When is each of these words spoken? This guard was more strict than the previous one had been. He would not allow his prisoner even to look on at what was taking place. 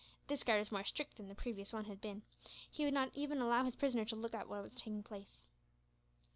This 0.25 0.41
guard 0.43 0.57
was 0.57 0.71
more 0.71 0.83
strict 0.83 1.17
than 1.17 1.27
the 1.27 1.35
previous 1.35 1.73
one 1.73 1.85
had 1.85 2.01
been. 2.01 2.23
He 2.71 2.85
would 2.85 2.93
not 2.95 3.15
allow 3.15 3.63
his 3.65 3.75
prisoner 3.75 4.01
even 4.01 4.07
to 4.09 4.15
look 4.15 4.33
on 4.33 4.41
at 4.41 4.49
what 4.49 4.63
was 4.63 4.73
taking 4.73 5.03
place. 5.03 5.45